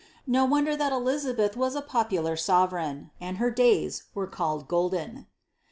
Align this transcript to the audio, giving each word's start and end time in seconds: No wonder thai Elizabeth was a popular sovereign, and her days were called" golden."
No 0.25 0.45
wonder 0.45 0.75
thai 0.75 0.87
Elizabeth 0.89 1.55
was 1.55 1.75
a 1.75 1.81
popular 1.83 2.35
sovereign, 2.35 3.11
and 3.21 3.37
her 3.37 3.51
days 3.51 4.05
were 4.15 4.25
called" 4.25 4.67
golden." 4.67 5.27